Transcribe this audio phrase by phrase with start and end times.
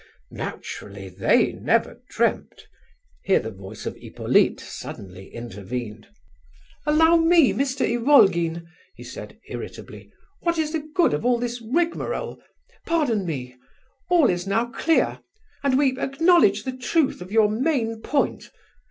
[0.31, 2.65] Naturally they never dreamt..."
[3.23, 6.07] Here the voice of Hippolyte suddenly intervened.
[6.87, 7.87] "Allow me, Mr.
[7.87, 10.11] Ivolgin," he said irritably.
[10.39, 12.41] "What is the good of all this rigmarole?
[12.87, 13.55] Pardon me.
[14.09, 15.19] All is now clear,
[15.61, 18.49] and we acknowledge the truth of your main point.